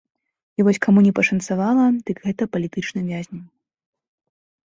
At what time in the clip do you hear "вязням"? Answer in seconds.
3.13-3.43